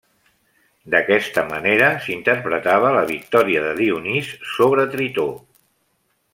D'aquesta 0.93 1.43
manera 1.51 1.89
s'interpretava 2.07 2.95
la 2.97 3.05
victòria 3.13 3.63
de 3.69 3.77
Dionís 3.83 4.33
sobre 4.57 4.91
Tritó. 4.97 5.31